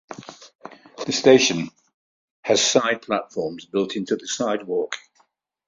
The 1.05 1.11
station 1.11 1.69
has 2.41 2.59
side 2.59 3.03
platforms 3.03 3.65
built 3.67 3.95
into 3.95 4.15
the 4.15 4.27
sidewalk. 4.27 4.97